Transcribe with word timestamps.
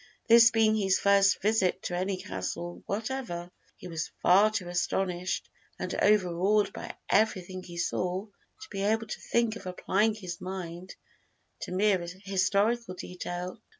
This 0.27 0.49
being 0.49 0.73
his 0.75 0.97
first 0.99 1.43
visit 1.43 1.83
to 1.83 1.95
any 1.95 2.17
castle 2.17 2.81
whatever, 2.87 3.51
he 3.77 3.87
was 3.87 4.09
far 4.19 4.49
too 4.49 4.65
much 4.65 4.73
astonished 4.77 5.47
and 5.77 5.93
overawed 6.01 6.73
by 6.73 6.95
everything 7.07 7.61
he 7.61 7.77
saw 7.77 8.25
to 8.25 8.67
be 8.71 8.81
able 8.81 9.05
to 9.05 9.21
think 9.31 9.55
of 9.57 9.67
applying 9.67 10.15
his 10.15 10.41
mind 10.41 10.95
to 11.59 11.71
mere 11.71 12.03
historical 12.23 12.95
detail. 12.95 13.61